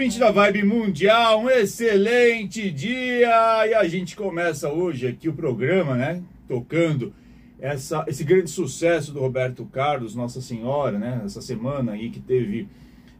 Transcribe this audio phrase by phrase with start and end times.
[0.00, 3.66] ouvinte da Vibe Mundial, um excelente dia!
[3.66, 6.22] E a gente começa hoje aqui o programa, né?
[6.48, 7.12] Tocando
[7.58, 11.20] essa, esse grande sucesso do Roberto Carlos, Nossa Senhora, né?
[11.22, 12.66] Essa semana aí que teve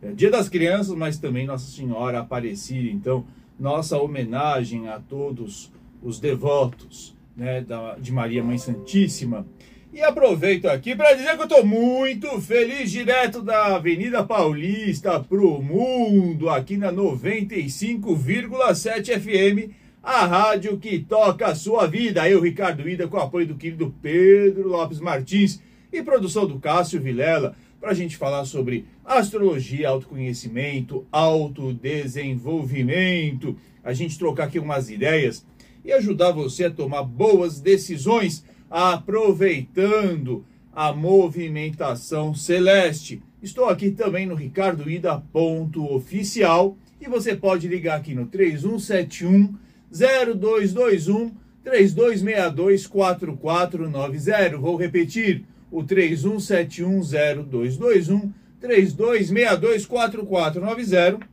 [0.00, 2.88] é, Dia das Crianças, mas também Nossa Senhora Aparecida.
[2.88, 3.26] Então,
[3.58, 5.70] nossa homenagem a todos
[6.02, 9.46] os devotos né, da, de Maria Mãe Santíssima.
[9.92, 15.40] E aproveito aqui para dizer que eu estou muito feliz direto da Avenida Paulista para
[15.40, 22.30] o mundo, aqui na 95,7 FM, a rádio que toca a sua vida.
[22.30, 25.60] Eu, Ricardo Ida, com o apoio do querido Pedro Lopes Martins
[25.92, 34.16] e produção do Cássio Vilela, para a gente falar sobre astrologia, autoconhecimento, autodesenvolvimento, a gente
[34.16, 35.44] trocar aqui umas ideias
[35.84, 43.20] e ajudar você a tomar boas decisões aproveitando a movimentação celeste.
[43.42, 49.54] Estou aqui também no Ricardo Ida ponto oficial e você pode ligar aqui no 3171
[49.90, 51.32] 0221
[51.64, 54.58] 3262 4490.
[54.58, 57.00] Vou repetir, o 3171
[57.44, 61.26] 0221 3262 4490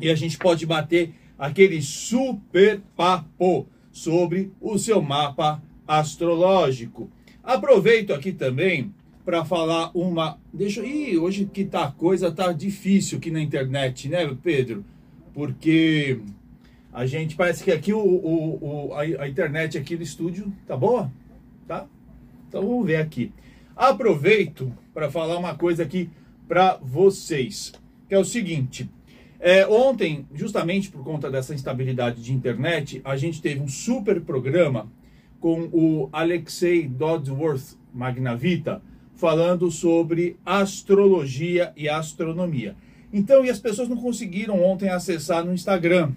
[0.00, 7.10] e a gente pode bater aquele super papo sobre o seu mapa astrológico.
[7.42, 10.38] Aproveito aqui também para falar uma.
[10.52, 10.86] Deixa.
[10.86, 14.84] Ih, hoje que tá a coisa tá difícil aqui na internet, né, Pedro?
[15.34, 16.20] Porque
[16.92, 20.76] a gente parece que aqui o, o, o a, a, internet aqui do estúdio tá
[20.76, 21.10] boa,
[21.66, 21.86] tá?
[22.48, 23.32] Então vamos ver aqui.
[23.74, 26.08] Aproveito para falar uma coisa aqui
[26.46, 27.72] para vocês,
[28.08, 28.88] que é o seguinte.
[29.40, 34.88] É, ontem, justamente por conta dessa instabilidade de internet, a gente teve um super programa
[35.40, 38.82] com o Alexei Dodsworth Magnavita,
[39.14, 42.76] falando sobre astrologia e astronomia.
[43.12, 46.12] Então, e as pessoas não conseguiram ontem acessar no Instagram.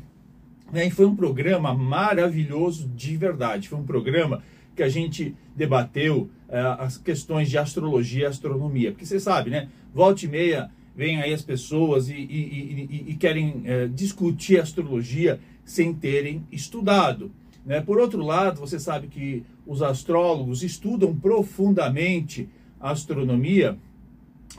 [0.71, 0.87] Né?
[0.87, 3.67] E foi um programa maravilhoso de verdade.
[3.67, 4.43] Foi um programa
[4.75, 8.91] que a gente debateu é, as questões de astrologia e astronomia.
[8.91, 9.69] Porque você sabe, né?
[9.93, 15.39] Volta e meia vem aí as pessoas e, e, e, e querem é, discutir astrologia
[15.65, 17.31] sem terem estudado.
[17.65, 17.81] Né?
[17.81, 23.77] Por outro lado, você sabe que os astrólogos estudam profundamente a astronomia,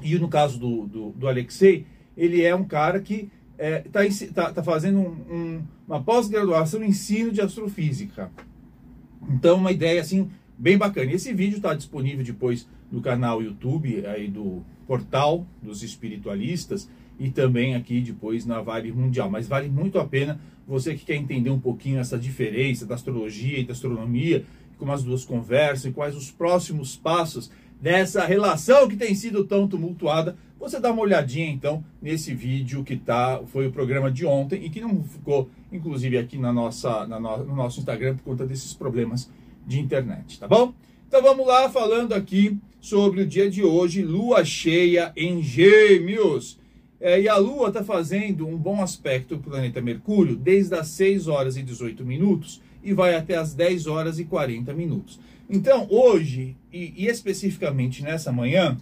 [0.03, 4.53] e no caso do, do, do Alexei, ele é um cara que está é, tá,
[4.53, 8.31] tá fazendo um, um, uma pós-graduação em ensino de astrofísica.
[9.29, 11.13] Então, uma ideia assim bem bacana.
[11.13, 16.89] Esse vídeo está disponível depois no canal YouTube aí do portal dos espiritualistas
[17.19, 19.31] e também aqui depois na Vibe Mundial.
[19.31, 23.59] Mas vale muito a pena você que quer entender um pouquinho essa diferença da astrologia
[23.59, 24.45] e da astronomia,
[24.79, 29.69] como as duas conversam e quais os próximos passos dessa relação que tem sido tão
[29.69, 34.65] tumultuada, você dá uma olhadinha então nesse vídeo que tá, foi o programa de ontem
[34.65, 38.47] e que não ficou, inclusive, aqui na nossa, na no, no nosso Instagram por conta
[38.47, 39.31] desses problemas
[39.67, 40.73] de internet, tá bom?
[41.07, 46.59] Então vamos lá falando aqui sobre o dia de hoje, lua cheia em Gêmeos.
[47.05, 50.89] É, e a Lua está fazendo um bom aspecto para o planeta Mercúrio desde as
[50.89, 55.21] 6 horas e 18 minutos e vai até as 10 horas e 40 minutos.
[55.49, 58.79] Então, hoje, e, e especificamente nessa manhã,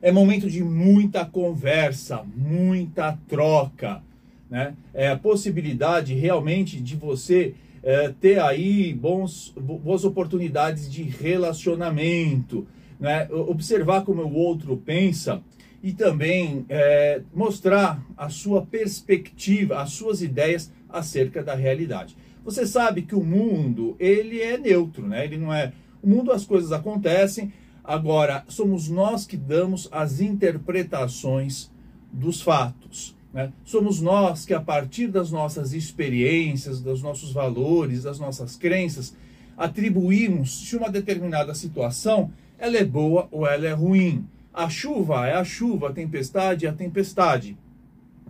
[0.00, 4.00] é momento de muita conversa, muita troca.
[4.48, 4.74] Né?
[4.94, 12.68] É a possibilidade realmente de você é, ter aí bons, boas oportunidades de relacionamento,
[13.00, 13.26] né?
[13.32, 15.42] observar como o outro pensa
[15.86, 22.16] e também é, mostrar a sua perspectiva, as suas ideias acerca da realidade.
[22.44, 25.24] Você sabe que o mundo ele é neutro, né?
[25.24, 25.72] Ele não é.
[26.02, 27.52] O mundo as coisas acontecem.
[27.84, 31.70] Agora somos nós que damos as interpretações
[32.12, 33.14] dos fatos.
[33.32, 33.52] Né?
[33.64, 39.14] Somos nós que a partir das nossas experiências, dos nossos valores, das nossas crenças,
[39.56, 45.34] atribuímos se uma determinada situação ela é boa ou ela é ruim a chuva é
[45.34, 47.58] a chuva, a tempestade é a tempestade.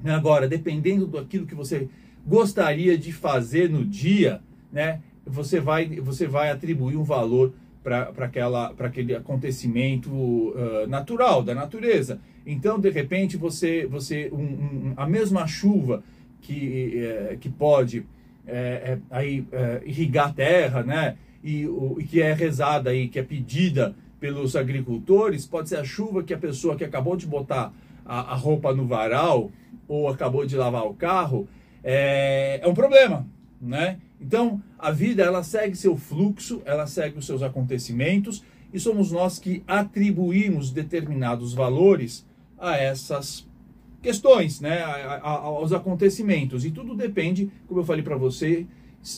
[0.05, 1.89] Agora, dependendo daquilo que você
[2.27, 4.41] gostaria de fazer no dia,
[4.73, 7.53] né, você vai, você vai atribuir um valor
[7.85, 8.11] para
[8.81, 12.21] aquele acontecimento uh, natural, da natureza.
[12.45, 16.03] Então, de repente, você, você um, um, a mesma chuva
[16.41, 18.05] que, é, que pode
[18.45, 19.47] é, é, aí,
[19.85, 23.95] irrigar a terra, né, e, o, e que é rezada aí, que é pedida
[24.27, 27.73] pelos agricultores, pode ser a chuva que a pessoa que acabou de botar
[28.05, 29.53] a, a roupa no varal
[29.87, 31.49] ou acabou de lavar o carro,
[31.85, 33.25] é, é um problema,
[33.61, 34.01] né?
[34.21, 38.43] Então, a vida, ela segue seu fluxo, ela segue os seus acontecimentos,
[38.73, 42.27] e somos nós que atribuímos determinados valores
[42.59, 43.47] a essas
[44.03, 44.83] questões, né,
[45.23, 46.65] aos acontecimentos.
[46.65, 48.67] E tudo depende, como eu falei para você,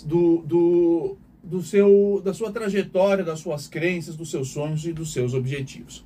[0.04, 1.16] do, do,
[1.49, 6.05] do seu, da sua trajetória, das suas crenças, dos seus sonhos e dos seus objetivos.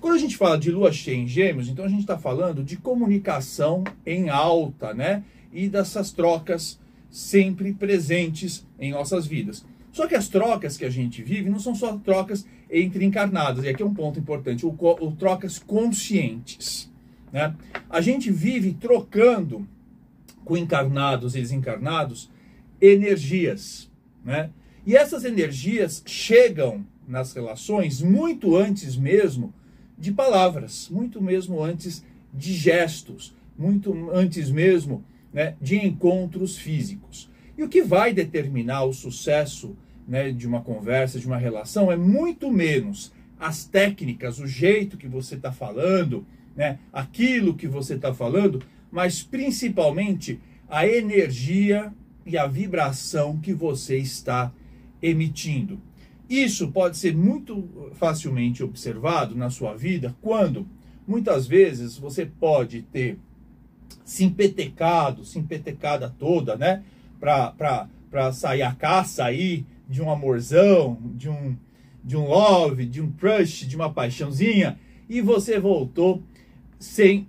[0.00, 2.76] Quando a gente fala de lua cheia em gêmeos, então a gente está falando de
[2.76, 5.22] comunicação em alta, né?
[5.52, 9.64] E dessas trocas sempre presentes em nossas vidas.
[9.92, 13.68] Só que as trocas que a gente vive não são só trocas entre encarnados, e
[13.68, 16.90] aqui é um ponto importante, o, o trocas conscientes.
[17.32, 17.54] Né?
[17.88, 19.66] A gente vive trocando
[20.44, 22.30] com encarnados e desencarnados
[22.80, 23.90] energias.
[24.24, 24.50] Né?
[24.86, 29.52] E essas energias chegam nas relações muito antes mesmo
[29.98, 37.28] de palavras, muito mesmo antes de gestos, muito antes mesmo né, de encontros físicos.
[37.58, 39.76] E o que vai determinar o sucesso
[40.08, 45.06] né, de uma conversa, de uma relação, é muito menos as técnicas, o jeito que
[45.06, 51.92] você está falando, né, aquilo que você está falando, mas principalmente a energia
[52.24, 54.52] e a vibração que você está
[55.02, 55.80] emitindo.
[56.28, 60.66] Isso pode ser muito facilmente observado na sua vida quando
[61.06, 63.18] muitas vezes você pode ter
[64.04, 66.84] se empetecado, se empetecada toda, né?
[67.18, 71.56] Para sair a caça aí de um amorzão, de um,
[72.04, 76.22] de um love, de um crush, de uma paixãozinha, e você voltou
[76.78, 77.26] sem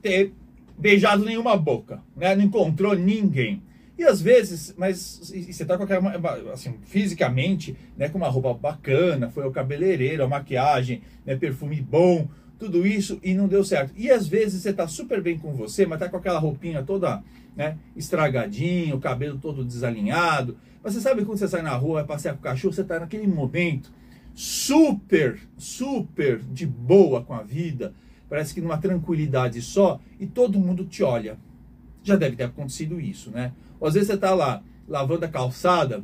[0.00, 0.32] ter
[0.76, 2.34] beijado nenhuma boca, né?
[2.34, 3.62] Não encontrou ninguém.
[4.02, 6.12] E às vezes, mas você tá com aquela,
[6.52, 12.26] assim, fisicamente, né, com uma roupa bacana, foi o cabeleireiro, a maquiagem, né, perfume bom,
[12.58, 13.92] tudo isso e não deu certo.
[13.96, 17.22] E às vezes você tá super bem com você, mas tá com aquela roupinha toda,
[17.54, 20.56] né, estragadinho, o cabelo todo desalinhado.
[20.82, 22.98] Mas você sabe quando você sai na rua, vai passear com o cachorro, você tá
[22.98, 23.92] naquele momento
[24.34, 27.94] super, super de boa com a vida,
[28.28, 31.38] parece que numa tranquilidade só, e todo mundo te olha.
[32.02, 33.52] Já deve ter acontecido isso, né?
[33.78, 36.02] Ou às vezes você está lá lavando a calçada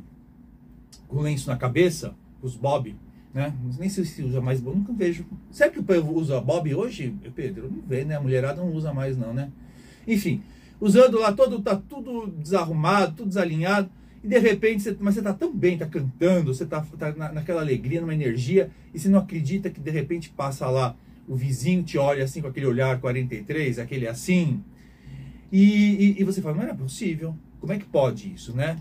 [1.06, 2.94] com lenço na cabeça, os bob,
[3.32, 3.54] né?
[3.78, 5.26] Nem sei se usa mais, nunca vejo.
[5.50, 7.70] Será que o povo usa bob hoje, Pedro?
[7.70, 8.16] Não vê, né?
[8.16, 9.50] A mulherada não usa mais não, né?
[10.06, 10.42] Enfim,
[10.80, 13.90] usando lá todo, tá tudo desarrumado, tudo desalinhado,
[14.22, 17.32] e de repente, você, mas você tá tão bem, tá cantando, você tá, tá na,
[17.32, 20.96] naquela alegria, numa energia, e você não acredita que de repente passa lá,
[21.28, 24.62] o vizinho te olha assim com aquele olhar 43, aquele assim,
[25.50, 27.34] e, e, e você fala, não é possível.
[27.60, 28.78] Como é que pode isso, né?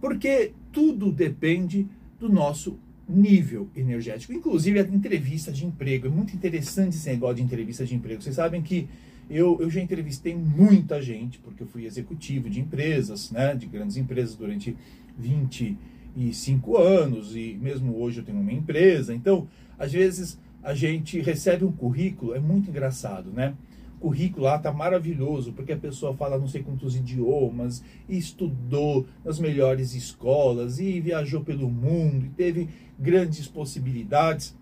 [0.00, 1.86] Porque tudo depende
[2.18, 2.78] do nosso
[3.08, 4.32] nível energético.
[4.32, 6.06] Inclusive a entrevista de emprego.
[6.06, 8.22] É muito interessante esse negócio de entrevista de emprego.
[8.22, 8.88] Vocês sabem que
[9.28, 13.54] eu, eu já entrevistei muita gente, porque eu fui executivo de empresas, né?
[13.54, 14.76] De grandes empresas durante
[15.18, 17.34] 25 anos.
[17.34, 19.14] E mesmo hoje eu tenho uma empresa.
[19.14, 19.48] Então,
[19.78, 23.54] às vezes a gente recebe um currículo, é muito engraçado, né?
[24.00, 29.38] Currículo lá tá maravilhoso, porque a pessoa fala não sei quantos idiomas, e estudou nas
[29.38, 34.54] melhores escolas, e viajou pelo mundo, e teve grandes possibilidades.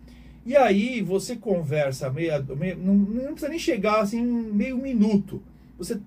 [0.47, 5.43] E aí você conversa meia, meia não, não, precisa nem chegar assim meio minuto.
[5.79, 5.99] Você,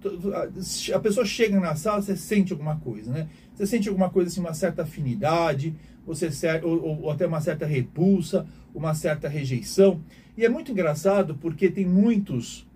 [0.93, 3.27] a pessoa chega na sala, você sente alguma coisa, né?
[3.53, 5.75] Você sente alguma coisa assim, uma certa afinidade,
[6.05, 6.29] você
[6.63, 9.99] ou, ou até uma certa repulsa, uma certa rejeição.
[10.37, 12.66] E é muito engraçado porque tem muitos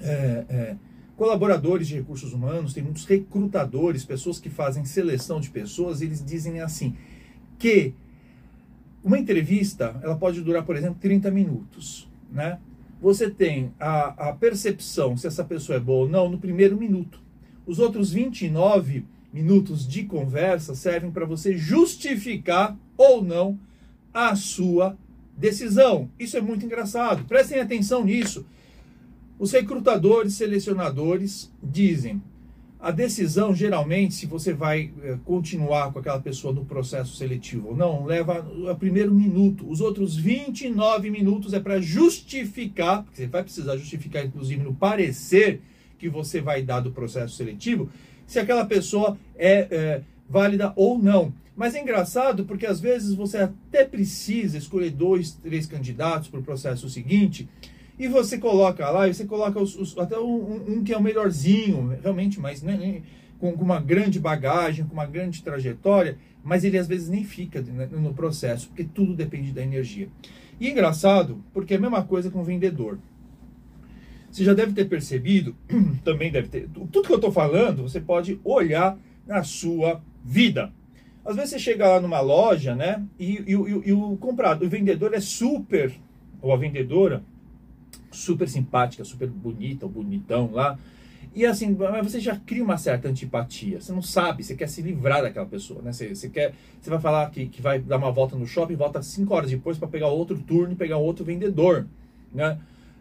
[0.00, 0.76] é, é,
[1.16, 6.60] colaboradores de recursos humanos, tem muitos recrutadores, pessoas que fazem seleção de pessoas, eles dizem
[6.60, 6.96] assim
[7.58, 7.94] que
[9.02, 12.58] uma entrevista ela pode durar, por exemplo, 30 minutos, né?
[13.00, 17.20] Você tem a, a percepção se essa pessoa é boa ou não no primeiro minuto.
[17.66, 23.58] Os outros 29 minutos de conversa servem para você justificar ou não
[24.12, 24.96] a sua
[25.36, 26.08] decisão.
[26.18, 27.24] Isso é muito engraçado.
[27.24, 28.46] Prestem atenção nisso.
[29.38, 32.22] Os recrutadores, selecionadores dizem:
[32.84, 37.76] a decisão, geralmente, se você vai é, continuar com aquela pessoa no processo seletivo ou
[37.76, 39.68] não, leva o primeiro minuto.
[39.68, 45.62] Os outros 29 minutos é para justificar, porque você vai precisar justificar, inclusive, no parecer
[45.98, 47.88] que você vai dar do processo seletivo,
[48.26, 51.32] se aquela pessoa é, é válida ou não.
[51.56, 56.42] Mas é engraçado porque às vezes você até precisa escolher dois, três candidatos para o
[56.42, 57.48] processo seguinte
[57.98, 61.02] e você coloca lá, e você coloca os, os, até um, um, que é o
[61.02, 63.02] melhorzinho, realmente, mas né,
[63.38, 67.62] com, com, uma grande bagagem, com uma grande trajetória, mas ele às vezes nem fica
[67.62, 70.08] né, no processo, porque tudo depende da energia.
[70.60, 72.98] E é engraçado, porque é a mesma coisa com o vendedor.
[74.30, 75.54] Você já deve ter percebido,
[76.02, 76.68] também deve ter.
[76.68, 80.72] Tudo que eu estou falando, você pode olhar na sua vida.
[81.24, 83.02] Às vezes você chega lá numa loja, né?
[83.18, 85.92] E, e, e, e o comprador, o vendedor é super,
[86.42, 87.22] ou a vendedora,
[88.14, 90.78] super simpática, super bonita, ou bonitão lá.
[91.34, 93.80] E assim, você já cria uma certa antipatia.
[93.80, 95.92] Você não sabe, você quer se livrar daquela pessoa, né?
[95.92, 99.02] Você, você quer, você vai falar que, que vai dar uma volta no shopping, volta
[99.02, 101.86] cinco horas depois para pegar outro turno e pegar outro vendedor,
[102.32, 102.58] né?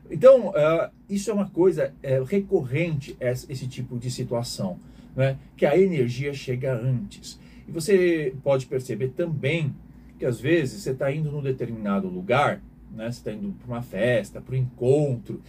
[0.10, 4.80] Então, uh, isso é uma coisa é, recorrente, esse tipo de situação,
[5.16, 5.38] né?
[5.56, 7.40] Que a energia chega antes.
[7.68, 9.74] E você pode perceber também
[10.18, 12.62] que às vezes você está indo num determinado lugar,
[12.94, 13.12] né?
[13.12, 15.42] Você está indo para uma festa, para um encontro,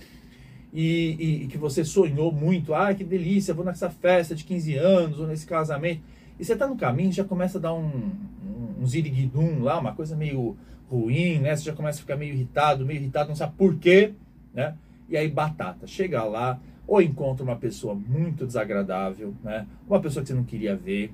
[0.72, 4.74] e, e, e, que você sonhou muito, ah, que delícia, vou nessa festa de 15
[4.76, 6.02] anos ou nesse casamento.
[6.38, 8.10] E você está no caminho já começa a dar um,
[8.44, 10.56] um, um ziriguidum lá, uma coisa meio
[10.90, 11.54] ruim, né?
[11.54, 14.14] Você já começa a ficar meio irritado, meio irritado, não sabe por quê,
[14.52, 14.74] né?
[15.08, 19.66] E aí, batata, chega lá, ou encontra uma pessoa muito desagradável, né?
[19.86, 21.12] Uma pessoa que você não queria ver,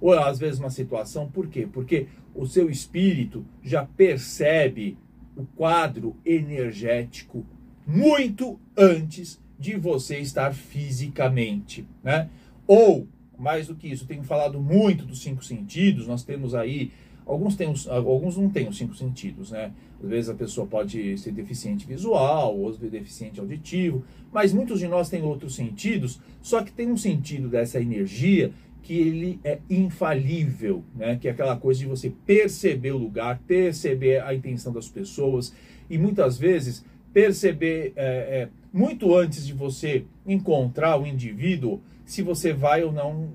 [0.00, 1.68] ou às vezes uma situação, por quê?
[1.70, 4.96] Porque o seu espírito já percebe
[5.36, 7.44] o quadro energético
[7.86, 12.28] muito antes de você estar fisicamente, né?
[12.66, 13.06] Ou,
[13.38, 16.90] mais do que isso, tenho falado muito dos cinco sentidos, nós temos aí,
[17.24, 19.72] alguns, têm alguns não têm os cinco sentidos, né?
[20.02, 25.08] Às vezes a pessoa pode ser deficiente visual, ou deficiente auditivo, mas muitos de nós
[25.08, 31.16] têm outros sentidos, só que tem um sentido dessa energia que ele é infalível, né?
[31.16, 35.54] Que é aquela coisa de você perceber o lugar, perceber a intenção das pessoas,
[35.88, 42.52] e muitas vezes perceber é, é, muito antes de você encontrar o indivíduo se você
[42.52, 43.30] vai ou não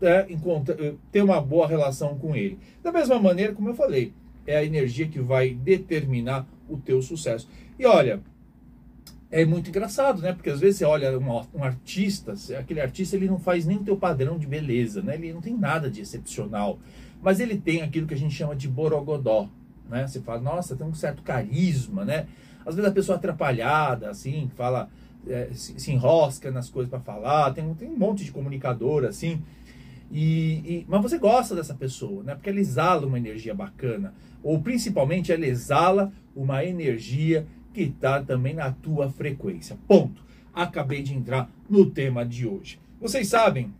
[0.00, 0.26] é,
[1.10, 2.58] ter uma boa relação com ele.
[2.82, 4.12] Da mesma maneira, como eu falei,
[4.46, 7.48] é a energia que vai determinar o teu sucesso.
[7.78, 8.20] E olha,
[9.32, 10.34] é muito engraçado, né?
[10.34, 13.96] Porque às vezes você olha um, artista, aquele artista ele não faz nem o teu
[13.96, 15.14] padrão de beleza, né?
[15.14, 16.78] Ele não tem nada de excepcional,
[17.22, 19.48] mas ele tem aquilo que a gente chama de borogodó,
[19.88, 20.06] né?
[20.06, 22.26] Você fala, nossa, tem um certo carisma, né?
[22.64, 24.90] Às vezes a pessoa atrapalhada, assim, fala,
[25.26, 29.42] é, se, se, enrosca nas coisas para falar, tem, tem um monte de comunicador, assim.
[30.10, 32.34] E, e, mas você gosta dessa pessoa, né?
[32.34, 34.12] Porque ela exala uma energia bacana.
[34.42, 39.76] Ou principalmente ela exala uma energia que está também na tua frequência.
[39.86, 40.22] Ponto.
[40.52, 42.78] Acabei de entrar no tema de hoje.
[43.00, 43.72] Vocês sabem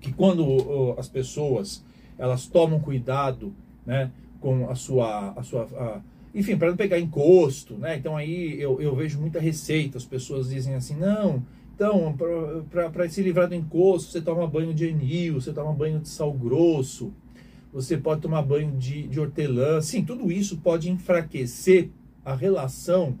[0.00, 1.84] que quando as pessoas
[2.18, 3.52] elas tomam cuidado,
[3.84, 4.10] né,
[4.40, 6.02] com a sua a sua
[6.34, 7.96] enfim, para não pegar encosto, né?
[7.96, 11.42] Então aí eu, eu vejo muita receita, as pessoas dizem assim, não,
[11.76, 12.16] então,
[12.70, 16.32] para se livrar do encosto, você toma banho de enil, você toma banho de sal
[16.32, 17.12] grosso,
[17.70, 19.82] você pode tomar banho de, de hortelã.
[19.82, 21.90] Sim, tudo isso pode enfraquecer
[22.26, 23.16] a relação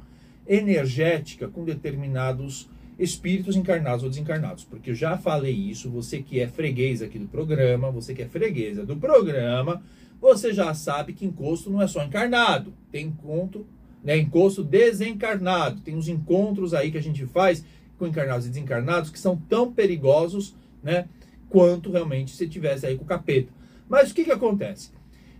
[0.48, 4.64] energética com determinados espíritos encarnados ou desencarnados.
[4.64, 8.26] Porque eu já falei isso, você que é freguês aqui do programa, você que é
[8.26, 9.80] freguesa do programa,
[10.20, 13.64] você já sabe que encosto não é só encarnado, tem encontro,
[14.02, 15.80] né, encosto desencarnado.
[15.82, 17.64] Tem os encontros aí que a gente faz
[17.96, 21.06] com encarnados e desencarnados que são tão perigosos, né,
[21.48, 23.52] quanto realmente se tivesse aí com o capeta.
[23.88, 24.90] Mas o que que acontece?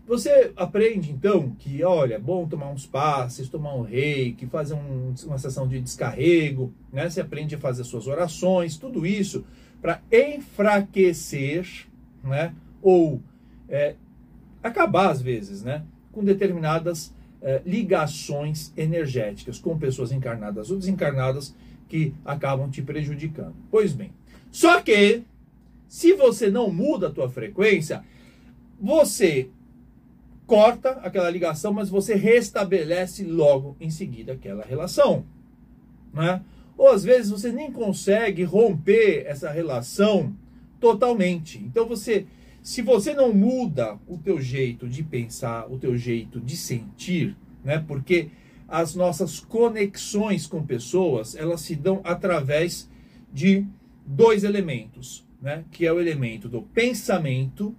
[0.07, 5.13] Você aprende então que, olha, é bom tomar uns passes, tomar um reiki, fazer um,
[5.25, 7.11] uma sessão de descarrego, né?
[7.11, 9.45] Você aprende a fazer suas orações, tudo isso
[9.83, 11.87] para enfraquecer,
[12.23, 12.55] né?
[12.81, 13.21] Ou
[13.69, 13.97] é,
[14.63, 15.83] acabar às vezes, né,
[16.13, 21.55] com determinadas eh, ligações energéticas com pessoas encarnadas ou desencarnadas
[21.89, 23.55] que acabam te prejudicando.
[23.71, 24.11] Pois bem,
[24.51, 25.23] só que
[25.89, 28.03] se você não muda a tua frequência,
[28.81, 29.49] você
[30.47, 35.25] corta aquela ligação, mas você restabelece logo em seguida aquela relação,
[36.13, 36.43] né?
[36.79, 40.35] Ou às vezes você nem consegue romper essa relação
[40.79, 41.59] totalmente.
[41.59, 42.27] Então você
[42.67, 47.79] se você não muda o teu jeito de pensar, o teu jeito de sentir, né?
[47.87, 48.29] Porque
[48.67, 52.91] as nossas conexões com pessoas, elas se dão através
[53.33, 53.65] de
[54.05, 55.65] dois elementos, né?
[55.71, 57.73] Que é o elemento do pensamento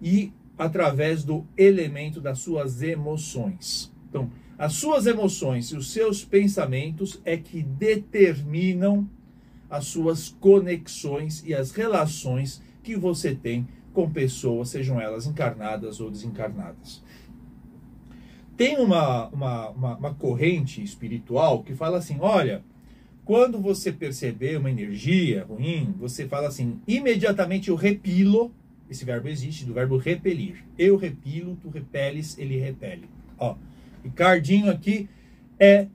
[0.00, 3.92] e através do elemento das suas emoções.
[4.08, 9.08] Então, as suas emoções e os seus pensamentos é que determinam
[9.70, 16.10] as suas conexões e as relações que você tem com pessoas, sejam elas encarnadas ou
[16.10, 17.02] desencarnadas.
[18.56, 22.64] Tem uma, uma, uma, uma corrente espiritual que fala assim: olha,
[23.24, 28.50] quando você perceber uma energia ruim, você fala assim, imediatamente eu repilo.
[28.90, 30.64] Esse verbo existe, do verbo repelir.
[30.78, 33.08] Eu repilo, tu repeles, ele repele.
[33.38, 33.56] Ó,
[34.02, 35.08] Ricardinho aqui
[35.58, 35.88] é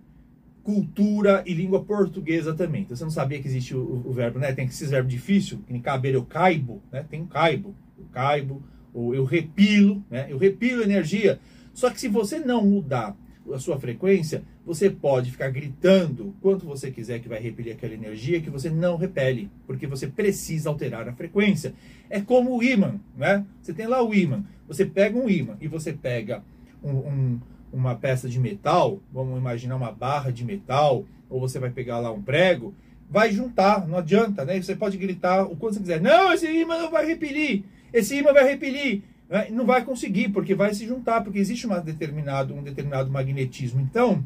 [0.64, 2.84] cultura e língua portuguesa também.
[2.84, 4.54] Então você não sabia que existe o, o verbo, né?
[4.54, 7.06] Tem esses verbos difíceis, em caber eu caibo, né?
[7.10, 10.28] Tem caibo eu caibo, ou eu repilo, né?
[10.30, 11.40] Eu repilo energia.
[11.74, 13.18] Só que se você não mudar
[13.52, 18.40] a sua frequência, você pode ficar gritando quanto você quiser que vai repelir aquela energia
[18.40, 21.74] que você não repele, porque você precisa alterar a frequência.
[22.10, 23.46] É como o ímã, né?
[23.62, 26.42] Você tem lá o ímã, você pega um ímã e você pega
[26.82, 27.40] um, um,
[27.74, 32.12] uma peça de metal, vamos imaginar uma barra de metal, ou você vai pegar lá
[32.12, 32.74] um prego,
[33.10, 34.62] vai juntar, não adianta, né?
[34.62, 38.32] Você pode gritar o quanto você quiser, não, esse ímã não vai repelir, esse ímã
[38.32, 39.02] vai repelir.
[39.30, 39.48] Né?
[39.52, 43.82] Não vai conseguir, porque vai se juntar, porque existe uma determinado, um determinado magnetismo.
[43.82, 44.24] Então,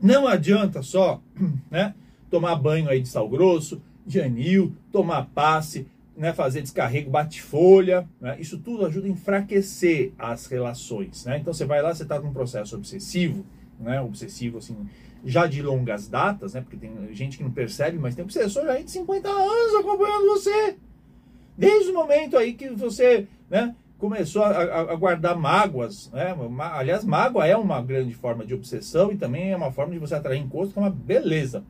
[0.00, 1.20] não adianta só
[1.70, 1.94] né,
[2.30, 8.08] tomar banho aí de sal grosso, de anil, tomar passe, né, fazer descarrego, bate-folha.
[8.20, 11.24] Né, isso tudo ajuda a enfraquecer as relações.
[11.24, 11.38] Né?
[11.38, 13.44] Então você vai lá, você está num processo obsessivo,
[13.78, 14.76] né, obsessivo assim,
[15.24, 18.84] já de longas datas, né, porque tem gente que não percebe, mas tem obsessor aí
[18.84, 20.76] de 50 anos acompanhando você.
[21.56, 26.10] Desde o momento aí que você né, começou a, a, guardar mágoas.
[26.10, 26.34] Né?
[26.72, 30.14] Aliás, mágoa é uma grande forma de obsessão e também é uma forma de você
[30.14, 31.62] atrair encosto, que é uma beleza.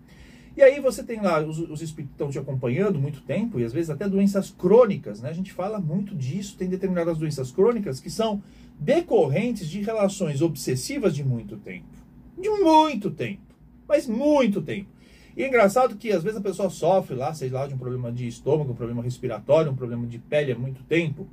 [0.56, 3.72] E aí você tem lá os, os espíritos estão te acompanhando muito tempo, e às
[3.72, 5.30] vezes até doenças crônicas, né?
[5.30, 8.42] A gente fala muito disso, tem determinadas doenças crônicas que são
[8.78, 11.87] decorrentes de relações obsessivas de muito tempo.
[12.38, 13.42] De muito tempo.
[13.88, 14.88] Mas muito tempo.
[15.37, 18.10] E é engraçado que às vezes a pessoa sofre lá, sei lá, de um problema
[18.12, 21.28] de estômago, um problema respiratório, um problema de pele há muito tempo.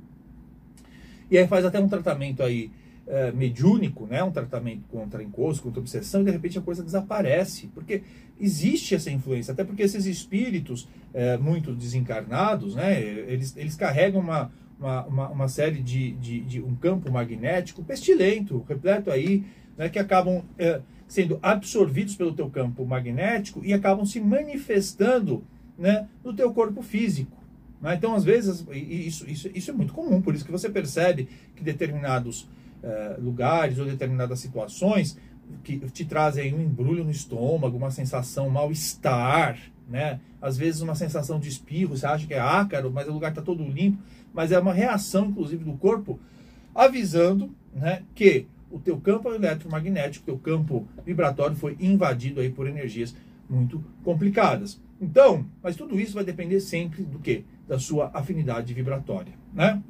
[1.30, 2.70] E aí faz até um tratamento aí
[3.06, 4.22] é, mediúnico, né?
[4.22, 7.68] um tratamento contra encosto, contra obsessão, e de repente a coisa desaparece.
[7.68, 8.02] Porque
[8.40, 13.00] existe essa influência, até porque esses espíritos é, muito desencarnados, né?
[13.00, 18.64] eles, eles carregam uma, uma, uma, uma série de, de, de, um campo magnético pestilento,
[18.68, 19.44] repleto aí,
[19.76, 19.88] né?
[19.88, 25.42] que acabam é, sendo absorvidos pelo teu campo magnético e acabam se manifestando
[25.78, 27.38] né, no teu corpo físico.
[27.80, 27.94] Né?
[27.94, 31.62] Então, às vezes, isso, isso, isso é muito comum, por isso que você percebe que
[31.62, 32.48] determinados
[32.82, 35.16] eh, lugares ou determinadas situações
[35.64, 39.58] que te trazem um embrulho no estômago, uma sensação mal-estar,
[39.88, 40.20] né?
[40.40, 43.42] Às vezes uma sensação de espirro, você acha que é ácaro, mas o lugar está
[43.42, 46.20] todo limpo, mas é uma reação, inclusive, do corpo
[46.74, 52.68] avisando né, que o teu campo eletromagnético, o teu campo vibratório foi invadido aí por
[52.68, 53.14] energias
[53.48, 54.80] muito complicadas.
[55.00, 57.44] Então, mas tudo isso vai depender sempre do que?
[57.68, 59.82] Da sua afinidade vibratória, né?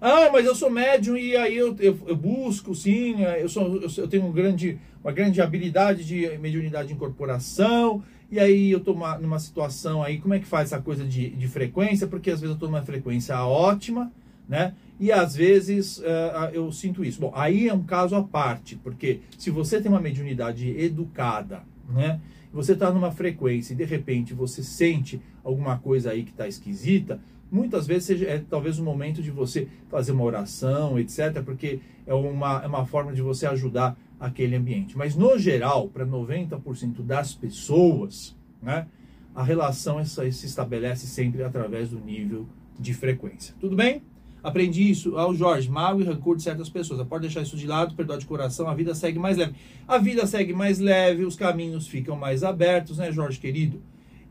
[0.00, 3.88] Ah, mas eu sou médium e aí eu, eu, eu busco, sim, eu, sou, eu,
[3.98, 8.96] eu, tenho um grande, uma grande habilidade de mediunidade de incorporação, e aí eu estou
[9.20, 12.06] numa situação aí, como é que faz essa coisa de, de frequência?
[12.06, 14.10] Porque às vezes eu estou numa frequência ótima,
[14.48, 14.74] né?
[14.98, 17.20] E às vezes uh, eu sinto isso.
[17.20, 22.20] Bom, aí é um caso à parte, porque se você tem uma mediunidade educada, né?
[22.52, 27.20] você está numa frequência e de repente você sente alguma coisa aí que está esquisita,
[27.50, 32.62] muitas vezes é talvez o momento de você fazer uma oração, etc., porque é uma,
[32.62, 34.96] é uma forma de você ajudar aquele ambiente.
[34.96, 38.86] Mas no geral, para 90% das pessoas, né,
[39.34, 42.46] a relação essa, se estabelece sempre através do nível
[42.78, 43.54] de frequência.
[43.58, 44.02] Tudo bem?
[44.42, 47.06] Aprendi isso ao Jorge, mal e rancor de certas pessoas.
[47.06, 49.54] Pode deixar isso de lado, perdoar de coração, a vida segue mais leve.
[49.86, 53.80] A vida segue mais leve, os caminhos ficam mais abertos, né, Jorge querido?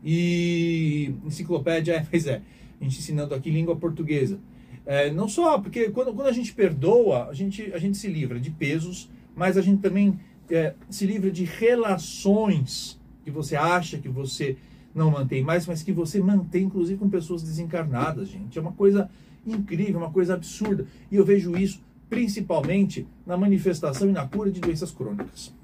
[0.04, 2.42] E enciclopédia, é, pois é,
[2.80, 4.38] a gente ensinando aqui língua portuguesa.
[4.84, 8.38] É, não só, porque quando, quando a gente perdoa, a gente, a gente se livra
[8.38, 10.18] de pesos, mas a gente também
[10.50, 14.56] é, se livra de relações que você acha que você
[14.94, 18.58] não mantém mais, mas que você mantém, inclusive, com pessoas desencarnadas, gente.
[18.58, 19.08] É uma coisa
[19.46, 20.86] incrível, uma coisa absurda.
[21.10, 25.54] E eu vejo isso principalmente na manifestação e na cura de doenças crônicas.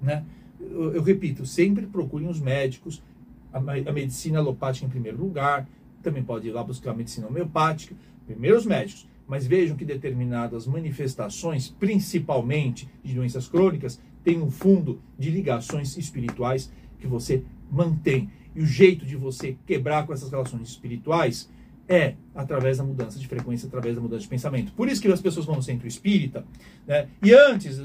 [0.00, 0.24] Né?
[0.60, 3.02] Eu, eu repito, sempre procurem os médicos,
[3.52, 5.68] a, a, medicina alopática em primeiro lugar,
[6.02, 7.94] também pode ir lá buscar a medicina homeopática,
[8.24, 15.00] primeiro os médicos, mas vejam que determinadas manifestações, principalmente de doenças crônicas, têm um fundo
[15.18, 16.70] de ligações espirituais
[17.00, 18.30] que você mantém.
[18.54, 21.50] E o jeito de você quebrar com essas relações espirituais
[21.88, 24.72] é através da mudança de frequência, através da mudança de pensamento.
[24.72, 26.44] Por isso que as pessoas vão no centro espírita,
[26.86, 27.08] né?
[27.22, 27.80] e antes,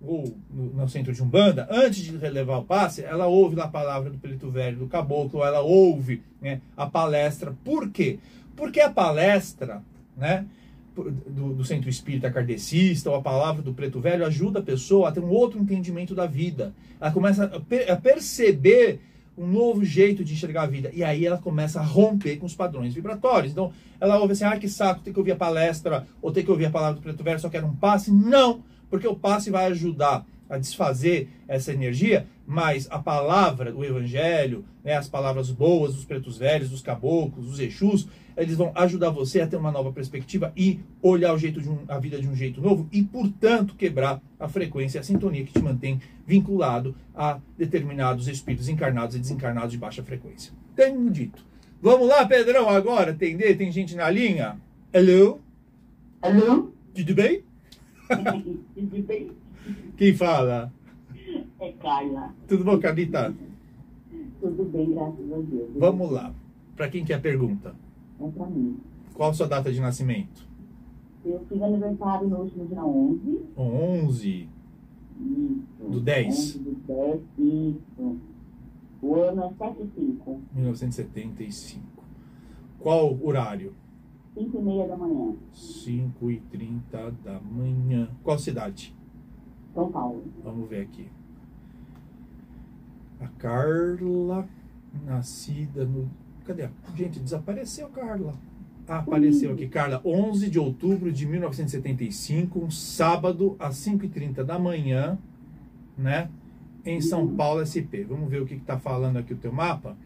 [0.00, 4.18] ou no, centro de Umbanda, antes de relevar o passe, ela ouve a palavra do
[4.18, 7.54] preto velho, do caboclo, ela ouve né, a palestra.
[7.64, 8.18] Por quê?
[8.56, 9.82] Porque a palestra
[10.16, 10.46] né,
[10.94, 15.12] do, do centro espírita kardecista, ou a palavra do preto velho, ajuda a pessoa a
[15.12, 16.72] ter um outro entendimento da vida.
[17.00, 19.00] Ela começa a, a perceber
[19.40, 20.90] um novo jeito de enxergar a vida.
[20.92, 23.52] E aí ela começa a romper com os padrões vibratórios.
[23.52, 26.50] Então, ela ouve assim, ah, que saco, tem que ouvir a palestra, ou tem que
[26.50, 28.12] ouvir a palavra do preto velho, só quero um passe.
[28.12, 34.64] Não, porque o passe vai ajudar a desfazer essa energia, mas a palavra, o evangelho,
[34.82, 39.40] né, as palavras boas dos pretos velhos, dos caboclos, dos exus, eles vão ajudar você
[39.40, 42.34] a ter uma nova perspectiva e olhar o jeito de um, a vida de um
[42.34, 48.28] jeito novo e, portanto, quebrar a frequência, a sintonia que te mantém vinculado a determinados
[48.28, 50.52] espíritos encarnados e desencarnados de baixa frequência.
[50.74, 51.44] Tenho dito.
[51.82, 53.56] Vamos lá, Pedrão, agora atender?
[53.56, 54.60] Tem gente na linha?
[54.92, 55.40] Hello?
[56.20, 56.72] Alô?
[56.94, 57.42] Tudo bem?
[58.74, 59.30] Tudo bem?
[59.96, 60.72] Quem fala?
[61.60, 62.34] É Carla.
[62.48, 63.34] Tudo bom, Carlita?
[64.40, 65.70] Tudo bem, graças a Deus.
[65.76, 66.34] Vamos lá.
[66.74, 67.74] Para quem quer a pergunta?
[68.18, 68.78] É pra mim.
[69.14, 70.48] Qual a sua data de nascimento?
[71.24, 73.40] Eu fiz aniversário no último dia 11.
[73.56, 74.48] 11
[75.20, 75.90] Isso.
[75.90, 76.28] Do 10.
[76.28, 78.18] 11 do 10, isso.
[79.02, 80.40] O ano é 75.
[80.54, 81.84] 1975.
[82.78, 83.74] Qual horário?
[84.34, 85.34] 5 e meia da manhã.
[85.52, 88.08] 5 e 30 da manhã.
[88.22, 88.94] Qual cidade?
[89.74, 90.24] São Paulo.
[90.42, 91.08] Vamos ver aqui.
[93.20, 94.48] A Carla,
[95.04, 96.08] nascida no.
[96.44, 96.68] Cadê?
[96.96, 98.34] Gente, desapareceu, Carla.
[98.88, 99.68] Ah, apareceu aqui.
[99.68, 105.16] Carla, 11 de outubro de 1975, um sábado, às 5h30 da manhã,
[105.96, 106.28] né?
[106.84, 108.02] Em São Paulo, SP.
[108.08, 109.96] Vamos ver o que está falando aqui o teu mapa.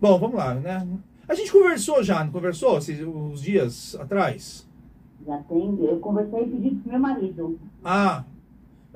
[0.00, 0.86] Bom, vamos lá, né?
[1.26, 2.78] A gente conversou já, não conversou?
[2.78, 4.68] esses- Uns dias atrás?
[5.26, 5.78] Já tem.
[5.80, 7.58] Eu conversei e pedi pro meu marido.
[7.82, 8.24] Ah,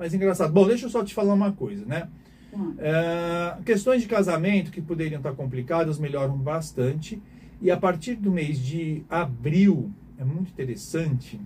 [0.01, 0.51] mas engraçado.
[0.51, 2.09] Bom, deixa eu só te falar uma coisa, né?
[2.51, 2.73] Hum.
[2.79, 7.21] É, questões de casamento que poderiam estar complicadas melhoram bastante.
[7.61, 11.39] E a partir do mês de abril, é muito interessante,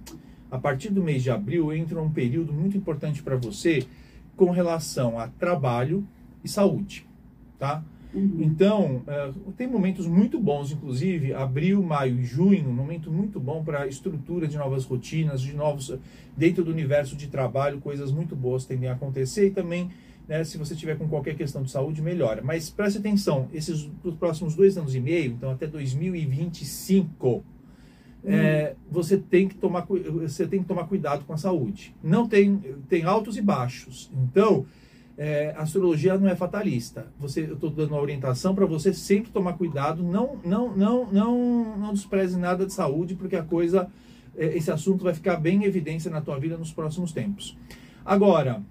[0.50, 3.86] a partir do mês de abril entra um período muito importante para você
[4.38, 6.08] com relação a trabalho
[6.42, 7.06] e saúde,
[7.60, 7.84] tá?
[8.16, 8.38] Uhum.
[8.40, 13.62] Então, eh, tem momentos muito bons, inclusive abril, maio e junho, um momento muito bom
[13.62, 15.94] para estrutura de novas rotinas, de novos
[16.36, 19.92] dentro do universo de trabalho, coisas muito boas tendem a acontecer e também,
[20.28, 22.42] né, se você tiver com qualquer questão de saúde, melhora.
[22.42, 27.44] Mas preste atenção, esses os próximos dois anos e meio, então até 2025,
[28.24, 31.94] é, você tem que tomar você tem que tomar cuidado com a saúde.
[32.02, 34.10] Não tem tem altos e baixos.
[34.14, 34.66] Então
[35.18, 37.08] é, a astrologia não é fatalista.
[37.20, 40.04] Você, eu estou dando uma orientação para você sempre tomar cuidado.
[40.04, 43.88] Não, não, não, não, não despreze nada de saúde, porque a coisa,
[44.38, 47.58] é, esse assunto vai ficar bem em evidência na tua vida nos próximos tempos.
[48.04, 48.62] Agora,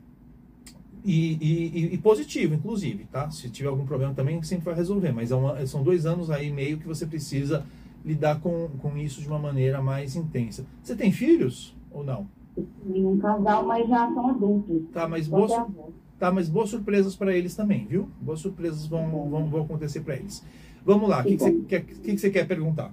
[1.05, 3.31] e, e- e- positivo, inclusive, tá?
[3.31, 5.13] Se tiver algum problema também, sempre vai resolver.
[5.13, 7.65] Mas é uma- são dois anos aí e meio que você precisa
[8.05, 10.65] lidar com, com isso de uma maneira mais intensa.
[10.83, 12.27] Você tem filhos ou não?
[12.55, 14.83] Tem um casal, mas já são adultos.
[14.93, 15.93] Tá, mas avô.
[16.25, 18.09] Tá, mas boas surpresas para eles também, viu?
[18.21, 20.43] Boas surpresas vão, vão, vão acontecer para eles.
[20.85, 22.93] Vamos lá, o que, que, você quer, que, que você quer perguntar?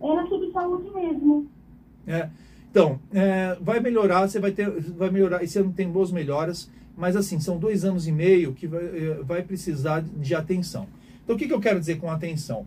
[0.00, 1.46] Era sobre saúde mesmo.
[2.06, 2.30] É,
[2.70, 7.16] então, é, vai melhorar, você vai ter, vai melhorar, esse ano tem boas melhoras, mas
[7.16, 10.86] assim, são dois anos e meio que vai, é, vai precisar de atenção.
[11.22, 12.66] Então, o que, que eu quero dizer com atenção?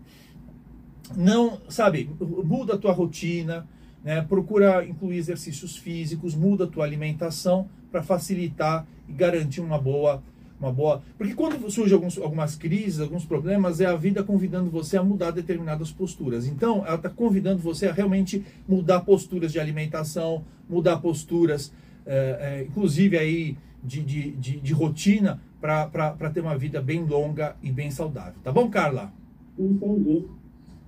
[1.16, 3.66] Não, sabe, muda a tua rotina,
[4.04, 4.22] né?
[4.22, 10.22] procura incluir exercícios físicos, muda a tua alimentação para facilitar e garantir uma boa,
[10.60, 11.02] uma boa.
[11.16, 15.30] Porque quando surgem alguns, algumas crises, alguns problemas, é a vida convidando você a mudar
[15.30, 16.46] determinadas posturas.
[16.46, 21.72] Então, ela está convidando você a realmente mudar posturas de alimentação, mudar posturas,
[22.06, 27.56] é, é, inclusive aí de, de, de, de rotina, para ter uma vida bem longa
[27.62, 28.34] e bem saudável.
[28.44, 29.12] Tá bom, Carla?
[29.58, 30.24] Entendi.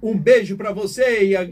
[0.03, 1.45] Um beijo para você e, a-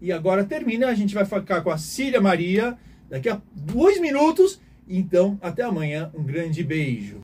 [0.00, 0.88] e agora termina.
[0.88, 2.76] A gente vai ficar com a Cília Maria
[3.12, 4.58] daqui a dois minutos.
[4.88, 6.10] Então, até amanhã.
[6.14, 7.20] Um grande beijo.